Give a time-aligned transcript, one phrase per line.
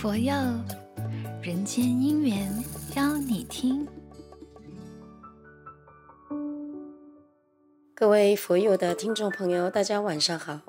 [0.00, 0.32] 佛佑
[1.42, 2.50] 人间姻缘
[2.96, 3.86] 邀你听。
[7.94, 10.62] 各位佛佑的听众朋友，大家晚上好，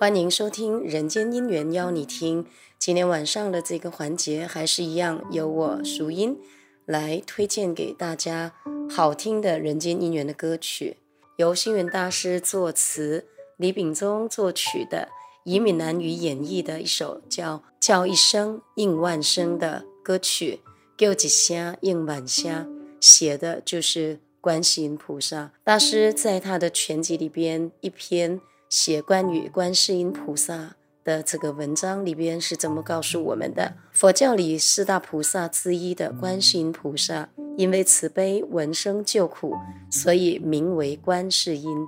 [0.00, 2.42] 欢迎收听《人间姻缘邀你听》。
[2.78, 6.40] 今天晚上的这个环节还是一样，由我熟音
[6.86, 8.54] 来推荐给大家
[8.88, 10.96] 好听的人间姻缘的歌曲，
[11.36, 13.26] 由星云大师作词，
[13.58, 15.10] 李秉宗作曲的。
[15.44, 20.60] 以闽南语演绎的一首叫《叫一声应万声》的歌曲，
[20.96, 22.66] 叫一声应万声，
[22.98, 28.40] 写的就是观世音菩萨大师在他的全集里边一篇
[28.70, 39.54] 写关于观世音菩萨的这个文章里边是这么告诉我们的：佛教里四大菩萨之一的观世音菩萨，因为慈悲闻声救苦，
[39.90, 41.86] 所以名为观世音。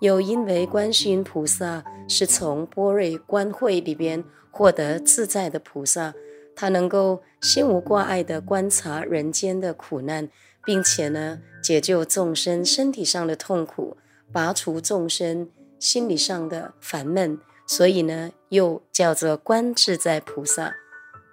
[0.00, 6.12] 又因为观世音菩萨是从波瑞观慧里边获得自在的菩萨，
[6.54, 10.28] 他能够心无挂碍地观察人间的苦难，
[10.64, 13.96] 并且呢解救众生身体上的痛苦，
[14.32, 20.74] 拔除众生心理上的烦闷，所以呢又叫做观自在菩萨。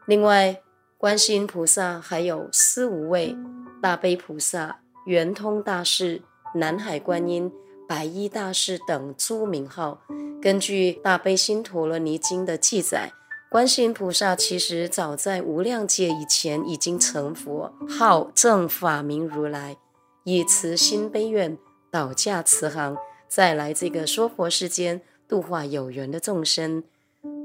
[0.05, 0.61] 另外，
[0.97, 3.35] 观世音菩萨还有思无畏、
[3.81, 6.21] 大悲菩萨、圆通大士、
[6.55, 7.51] 南海观音。
[7.87, 10.01] 白衣大士等诸名号，
[10.41, 13.11] 根据《大悲心陀罗尼经》的记载，
[13.49, 19.77] 观世音菩萨其实早在无量劫以前已经成佛，号正法明如来，
[20.23, 21.57] 以慈心悲愿
[21.91, 26.83] 倒驾慈航，再来这个娑婆世间度化有缘的众生。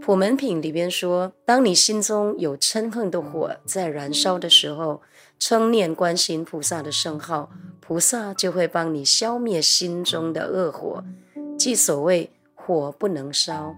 [0.00, 5.02] 普门品里边说，当你心中有嗔恨的火在燃烧的时候，
[5.38, 7.50] 称念观世音菩萨的圣号。
[7.80, 11.02] 菩萨就会帮你消灭心中的恶火，
[11.56, 13.76] 即所谓火不能烧，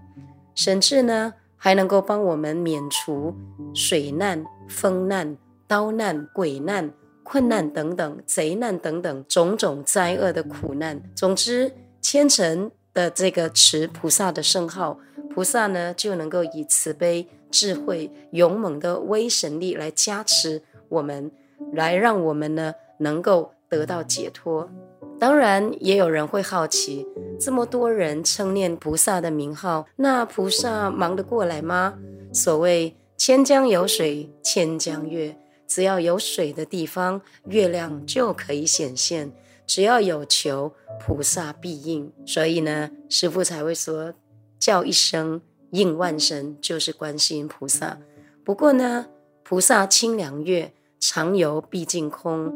[0.55, 3.35] 甚至呢还能够帮我们免除
[3.73, 6.91] 水难、风难、刀难、鬼难、
[7.23, 11.01] 困难等等贼难等等种种灾厄的苦难。
[11.15, 14.99] 总之，虔诚的这个持菩萨的圣号，
[15.33, 21.31] 菩萨呢就能够以慈悲、智慧、勇猛的威神力来加持我们，
[21.73, 23.53] 来让我们呢能够。
[23.71, 24.69] 得到解脱，
[25.17, 27.07] 当然也有人会好奇，
[27.39, 31.97] 这么多人称念菩萨的名号，那菩萨忙得过来吗？
[32.33, 39.29] 所谓千江有水千江月，只要有水的地方，月亮就可以显现；
[39.65, 42.11] 只要有求，菩萨必应。
[42.25, 44.13] 所以呢，师父才会说，
[44.61, 45.41] 叫一声
[45.71, 47.97] 应万声，就是观世音菩萨。
[48.45, 49.07] 不过呢，
[49.43, 52.53] 菩萨清凉月，常游毕竟空。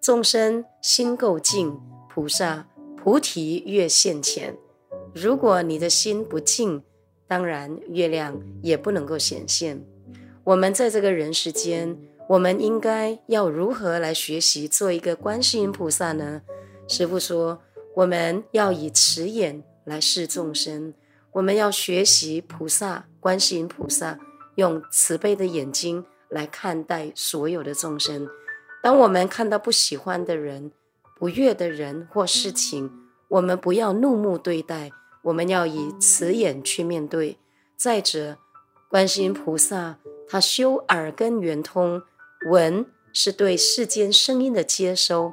[0.00, 1.76] 众生心够净，
[2.08, 4.56] 菩萨菩提月现前。
[5.12, 6.84] 如果你的心不净，
[7.26, 9.84] 当然月亮也不能够显现。
[10.44, 16.42] 我们在这个人世间，我们应该要如何来学习做一个观世音菩萨呢？
[16.86, 17.60] 师父说，
[17.96, 20.94] 我们要以慈眼来视众生，
[21.32, 24.18] 我们要学习菩萨观世音菩萨
[24.56, 28.28] 用慈悲的眼睛来看待所有的众生。
[28.82, 30.72] 当我们看到不喜欢的人、
[31.18, 32.90] 不悦的人或事情，
[33.28, 34.90] 我们不要怒目对待，
[35.22, 37.38] 我们要以慈眼去面对。
[37.76, 38.38] 再者，
[38.88, 39.98] 观世音菩萨
[40.28, 42.02] 他修耳根圆通，
[42.50, 45.32] 闻是对世间声音的接收，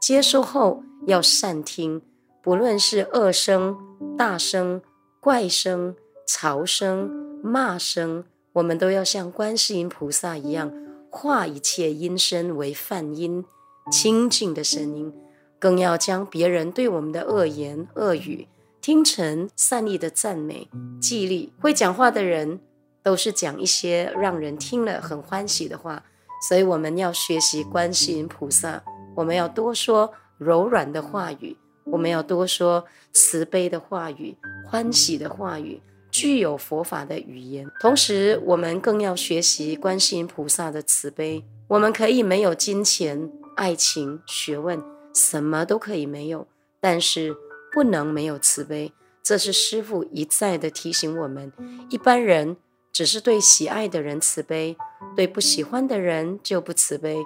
[0.00, 2.02] 接收后要善听，
[2.42, 3.78] 不论是恶声、
[4.18, 4.82] 大声、
[5.22, 5.94] 怪声、
[6.26, 7.10] 吵声、
[7.44, 10.72] 骂声，我们都要像观世音菩萨一样。
[11.10, 13.44] 化一切音声为梵音，
[13.92, 15.12] 清净的声音，
[15.58, 18.48] 更要将别人对我们的恶言恶语
[18.80, 21.52] 听成善意的赞美、激励。
[21.60, 22.58] 会讲话的人
[23.02, 26.02] 都是讲一些让人听了很欢喜的话，
[26.48, 28.82] 所以我们要学习观世音菩萨，
[29.16, 31.58] 我们要多说柔软的话语，
[31.90, 34.36] 我们要多说慈悲的话语、
[34.66, 35.80] 欢喜的话语。
[36.12, 41.44] 具有佛法的语言，同时我们更要学习观世音菩萨的慈悲。
[41.68, 44.82] 我们可以没有金钱、爱情、学问，
[45.14, 46.48] 什么都可以没有，
[46.80, 47.36] 但是
[47.72, 48.92] 不能没有慈悲。
[49.22, 51.52] 这是师父一再的提醒我们。
[51.88, 52.56] 一般人
[52.92, 54.76] 只是对喜爱的人慈悲，
[55.14, 57.18] 对不喜欢的人就不慈悲；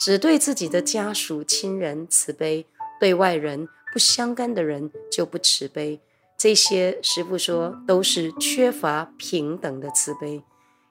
[0.00, 2.64] 只对自己的家属、亲人慈悲，
[2.98, 6.00] 对外人不相干的人就不慈悲。
[6.38, 10.42] 这些师傅说都是缺乏平等的慈悲，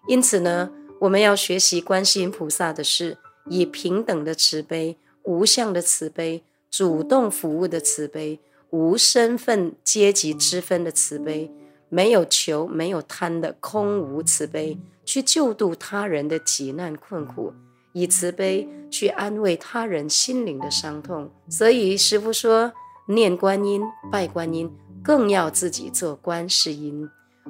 [0.08, 0.72] 因此呢，
[1.02, 3.18] 我们要学习观世音菩萨的是
[3.48, 8.40] 以平等的慈悲、无相的慈悲、主动服务的慈悲、
[8.70, 11.52] 无身份阶级之分的慈悲，
[11.90, 17.52] 没有求、没有贪的空无慈悲，去救度他人的急难困苦，
[17.92, 21.30] 以慈悲去安慰他人心灵的伤痛。
[21.50, 22.72] 所以师父说，
[23.08, 23.82] 念观音、
[24.12, 24.72] 拜观音，
[25.04, 27.10] 更要自己做观世音。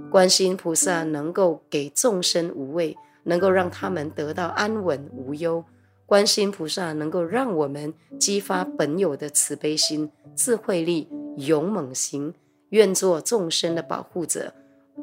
[0.10, 5.64] 观世音菩萨能够给众生无畏，能够让他们得到安稳无忧。
[6.06, 11.08] 观世音菩萨能够让我们激发本有的慈悲心、智慧力、
[11.38, 12.34] 勇猛心，
[12.70, 14.54] 愿做众生的保护者，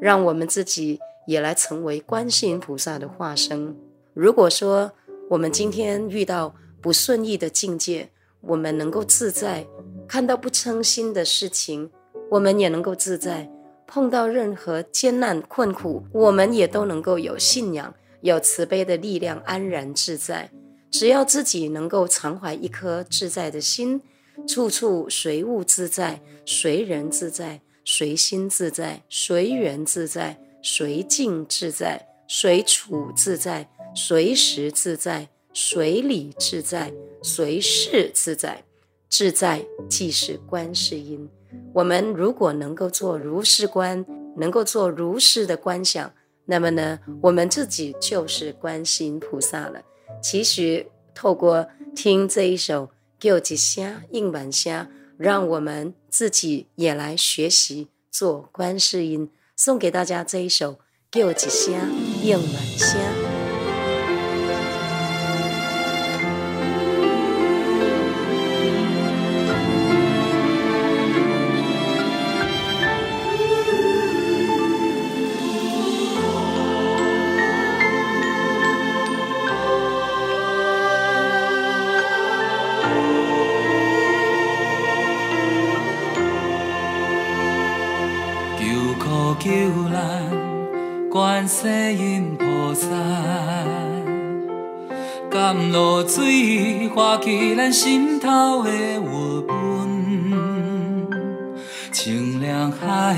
[0.01, 3.77] 让我们自己也来成为观世音菩萨的化身。
[4.15, 4.93] 如果说
[5.31, 8.11] 我们今天遇到不顺意的境界，
[8.41, 9.65] 我们能够自在；
[10.09, 11.91] 看到不称心的事情，
[12.31, 13.47] 我们也能够自在；
[13.87, 20.51] 碰到任何艰难困苦，我们也都能够有信仰、有慈悲的力量，安然自在。
[20.91, 24.01] 只要自己能够常怀一颗自在的心，
[24.47, 36.91] 处处随物自在，随人自在，随心自在，随缘自在，随境自在，随处自在，随时自在，随理自在，
[37.23, 38.65] 随事自在。
[39.09, 41.29] 自在即是观世音。
[41.73, 44.05] 我们如果能够做如是观，
[44.37, 46.13] 能够做如是的观想，
[46.45, 49.83] 那么呢，我们自己就是观世音菩萨了。
[50.23, 52.87] 其实，透过听这一首
[53.19, 54.85] 《叫一声应满声》，
[55.17, 59.31] 让我们自己也来学习做观世音。
[59.57, 60.75] 送给大家这一首
[61.11, 61.75] 《叫一声
[62.23, 63.01] 应满声》。
[89.39, 89.51] 求
[89.93, 92.89] 咱观世音菩萨，
[95.31, 101.09] 甘露水化去咱心头的郁闷，
[101.93, 103.17] 清凉海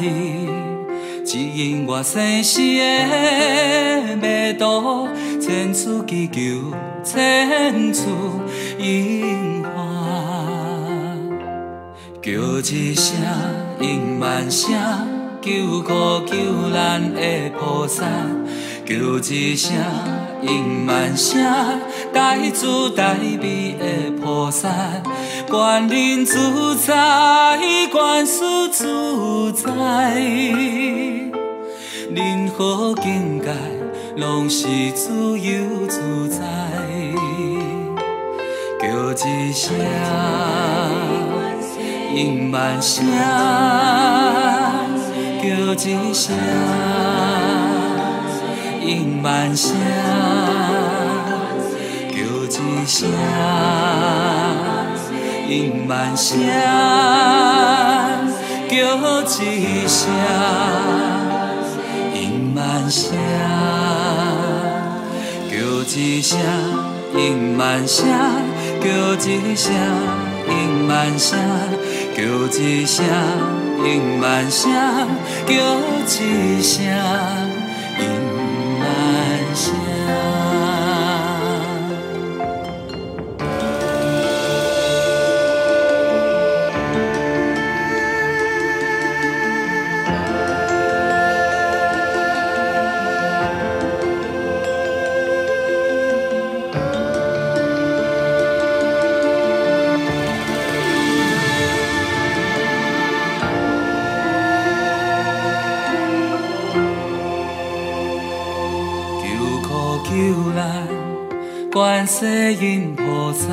[1.25, 5.09] 指引我生死的迷途，
[5.41, 8.03] 千处祈求，千处
[8.79, 9.71] 应还，
[12.21, 12.31] 叫
[12.61, 13.17] 一声
[13.81, 15.20] 应万声。
[15.43, 15.91] 求苦
[16.27, 16.35] 救
[16.69, 17.21] 难的
[17.59, 18.05] 菩萨，
[18.85, 19.75] 求一声
[20.43, 21.43] 应万声，
[22.13, 24.69] 大慈大悲的菩萨，
[25.49, 27.59] 观音自在，
[27.91, 30.15] 观世自在，
[32.11, 33.49] 任何境界
[34.17, 36.45] 拢是自由自在，
[38.79, 39.75] 求一声
[42.15, 43.07] 应万声。
[45.61, 46.35] 叫一声
[48.81, 49.77] 应满声，
[52.09, 52.17] 叫
[52.49, 53.11] 一声
[55.51, 56.39] 应满声，
[58.71, 58.75] 叫
[59.43, 60.09] 一声
[62.15, 63.13] 应满声，
[65.51, 65.55] 叫
[65.95, 66.39] 一声
[67.15, 68.09] 应满声，
[68.81, 68.89] 叫
[69.29, 69.75] 一声
[70.49, 71.39] 应满声，
[72.17, 72.23] 叫
[72.59, 73.60] 一声。
[73.85, 74.71] 应满声，
[75.47, 75.55] 叫
[76.25, 77.50] 一声。
[111.73, 113.47] 观世音菩萨，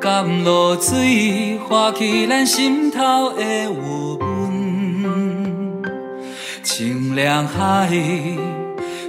[0.00, 5.82] 甘露水化去咱心头的乌云，
[6.62, 7.90] 清凉海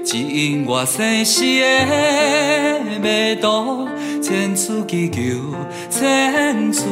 [0.03, 3.88] 指引我生死的迷途，
[4.22, 5.22] 千次祈求，
[5.89, 6.84] 千次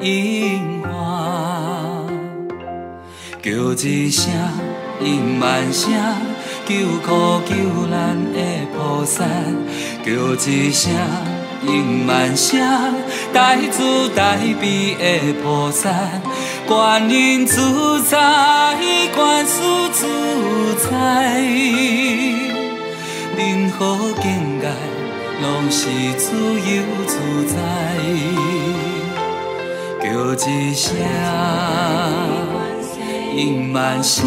[0.00, 0.90] 应还，
[3.40, 4.32] 叫一声
[5.00, 5.92] 应万声。
[6.66, 7.54] 求苦救
[7.88, 8.38] 难的
[8.74, 9.22] 菩萨，
[10.02, 10.10] 叫
[10.50, 10.90] 一声
[11.66, 12.58] 应万声，
[13.32, 15.90] 大慈大悲的菩萨，
[16.66, 18.16] 观音自在，
[19.14, 19.60] 观世
[19.92, 20.06] 自
[20.90, 21.38] 在，
[23.36, 24.66] 任何境界
[25.42, 27.12] 拢是自由自
[27.46, 27.56] 在，
[30.02, 30.06] 叫
[30.48, 30.96] 一声。
[33.36, 34.24] 应万声，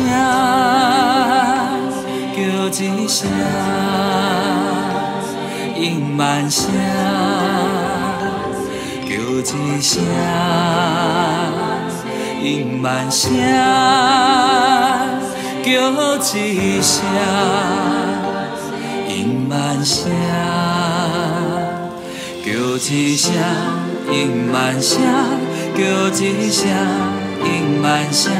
[2.69, 3.29] 叫一声，
[5.77, 6.69] 应满声，
[9.03, 10.03] 叫一声，
[12.43, 13.31] 应满声，
[15.63, 15.71] 叫
[16.35, 17.03] 一声，
[19.07, 20.11] 应满声，
[22.43, 23.31] 叫一声，
[24.11, 24.99] 应满声，
[25.73, 26.67] 叫一声，
[27.45, 28.33] 应满声。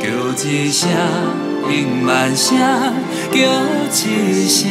[0.00, 0.06] 叫
[0.48, 0.88] 一声，
[1.70, 2.58] 应满声，
[3.30, 3.36] 叫
[4.06, 4.70] 一声，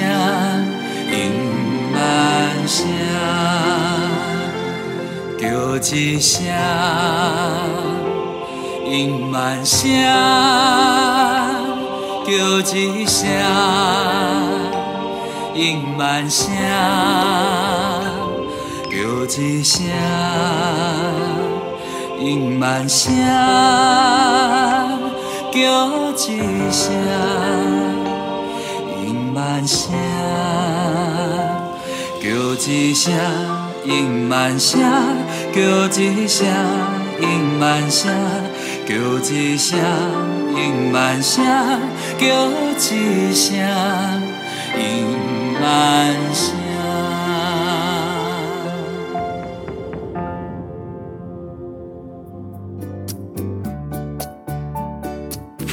[1.11, 1.15] 应
[1.93, 2.85] 满声，
[5.39, 5.45] 叫
[5.77, 6.43] 一声，
[8.85, 9.87] 应满声，
[12.25, 12.31] 叫
[12.75, 13.27] 一声，
[15.53, 16.47] 应满声，
[18.89, 18.97] 叫
[19.39, 19.85] 一声，
[22.19, 23.13] 应满声。
[25.57, 26.37] 叫一
[26.71, 26.93] 声，
[29.01, 29.91] 应满声；
[32.21, 32.27] 叫
[32.69, 33.11] 一声，
[33.83, 34.79] 应满声；
[35.51, 35.59] 叫
[35.99, 36.47] 一声，
[37.19, 38.11] 应满声；
[38.87, 38.93] 叫
[39.33, 39.79] 一声，
[40.55, 41.43] 应满声；
[42.19, 42.25] 叫
[42.77, 43.57] 一声，
[44.77, 45.17] 应
[45.59, 46.66] 满声。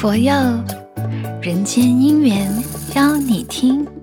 [0.04, 0.34] 佛佑
[1.40, 2.62] 人间姻缘
[2.94, 3.93] 邀你听。